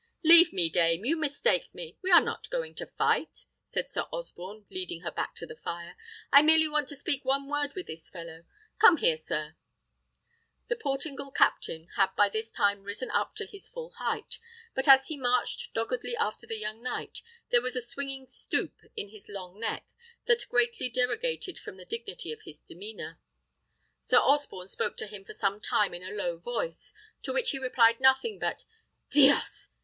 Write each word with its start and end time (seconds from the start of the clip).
"Leave 0.23 0.51
me, 0.51 0.67
dame; 0.67 1.05
you 1.05 1.15
mistake 1.15 1.71
me. 1.75 1.95
We 2.01 2.09
are 2.09 2.19
not 2.23 2.49
going 2.49 2.73
to 2.73 2.87
fight," 2.87 3.45
said 3.65 3.91
Sir 3.91 4.05
Osborne, 4.11 4.65
leading 4.71 5.01
her 5.01 5.11
back 5.11 5.35
to 5.35 5.45
the 5.45 5.57
fire; 5.57 5.95
"I 6.33 6.41
merely 6.41 6.67
want 6.67 6.87
to 6.87 6.95
speak 6.95 7.23
one 7.23 7.47
word 7.47 7.75
to 7.75 7.83
this 7.83 8.09
fellow. 8.09 8.43
Come 8.79 8.97
here, 8.97 9.19
sir!" 9.19 9.55
The 10.69 10.75
Portingal 10.75 11.29
captain 11.29 11.87
had 11.97 12.15
by 12.15 12.29
this 12.29 12.51
time 12.51 12.81
risen 12.81 13.11
up 13.11 13.35
to 13.35 13.45
his 13.45 13.69
full 13.69 13.91
height; 13.99 14.39
but 14.73 14.87
as 14.87 15.05
he 15.05 15.17
marched 15.17 15.71
doggedly 15.75 16.17
after 16.17 16.47
the 16.47 16.57
young 16.57 16.81
knight, 16.81 17.21
there 17.51 17.61
was 17.61 17.75
a 17.75 17.79
swinging 17.81 18.25
stoop 18.25 18.73
in 18.95 19.09
his 19.09 19.29
long 19.29 19.59
neck 19.59 19.85
that 20.25 20.49
greatly 20.49 20.89
derogated 20.89 21.59
from 21.59 21.77
the 21.77 21.85
dignity 21.85 22.31
of 22.31 22.41
his 22.43 22.59
demeanour. 22.59 23.19
Sir 24.01 24.17
Osborne 24.17 24.67
spoke 24.67 24.97
to 24.97 25.05
him 25.05 25.23
for 25.23 25.33
some 25.35 25.61
time 25.61 25.93
in 25.93 26.01
a 26.01 26.09
low 26.09 26.37
voice, 26.39 26.91
to 27.21 27.31
which 27.31 27.51
he 27.51 27.59
replied 27.59 27.99
nothing 27.99 28.39
but 28.39 28.65
"Dios! 29.11 29.69